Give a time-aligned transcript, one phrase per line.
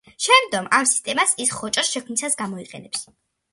[0.27, 3.07] შემდომ ამ სისტემას ის ხოჭოს შექმნისას გამოიყენებს.